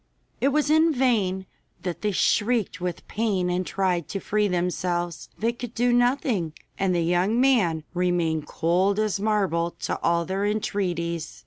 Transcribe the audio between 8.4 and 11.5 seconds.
cold as marble to all their entreaties.